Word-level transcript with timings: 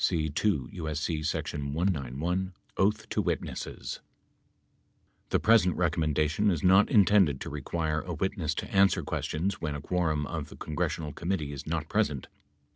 See 0.03 0.29
2 0.29 0.69
U.S.C. 0.71 1.21
sec. 1.21 1.53
191 1.53 2.53
("Oath 2.75 3.07
to 3.09 3.21
Witnesses"). 3.21 3.99
12 5.29 5.29
The 5.29 5.39
present 5.39 5.75
recommendation 5.75 6.49
is 6.49 6.63
not 6.63 6.89
intended 6.89 7.39
to 7.41 7.51
require 7.51 8.01
a 8.01 8.15
witness 8.15 8.55
to 8.55 8.75
answer 8.75 9.03
questions 9.03 9.61
when 9.61 9.75
a 9.75 9.81
quorum 9.81 10.25
of 10.25 10.49
the 10.49 10.55
congressional 10.55 11.13
committee 11.13 11.51
is 11.53 11.67
not 11.67 11.87
present. 11.87 12.29